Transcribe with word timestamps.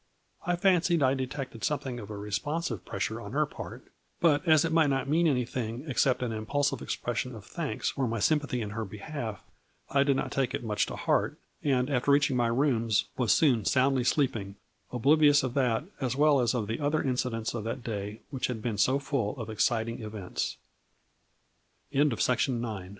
I 0.47 0.55
fancied 0.55 1.03
I 1.03 1.13
detected 1.13 1.63
something 1.63 1.99
of 1.99 2.09
a 2.09 2.17
responsive 2.17 2.83
pressure 2.85 3.21
on 3.21 3.33
her 3.33 3.45
part, 3.45 3.83
but, 4.19 4.43
as 4.47 4.65
it 4.65 4.71
might 4.71 4.89
not 4.89 5.07
mean 5.07 5.27
anything 5.27 5.83
except 5.87 6.23
an 6.23 6.31
impulsive 6.31 6.81
expression 6.81 7.35
of 7.35 7.45
thanks, 7.45 7.91
for 7.91 8.07
my 8.07 8.17
sympathy 8.17 8.61
in 8.61 8.71
her 8.71 8.83
behalf, 8.83 9.43
I 9.91 10.01
did 10.01 10.15
not 10.15 10.31
take 10.31 10.55
it 10.55 10.63
much 10.63 10.87
to 10.87 10.95
heart, 10.95 11.37
and, 11.61 11.87
after 11.87 12.09
reaching 12.09 12.35
my 12.35 12.47
rooms, 12.47 13.09
was 13.15 13.31
soon 13.31 13.63
soundly 13.63 14.03
sleeping, 14.03 14.55
oblivious 14.91 15.43
of 15.43 15.53
that 15.53 15.83
as 15.99 16.15
well 16.15 16.39
as 16.39 16.55
of 16.55 16.65
the 16.65 16.79
other 16.79 17.03
incidents 17.03 17.53
of 17.53 17.63
that 17.65 17.79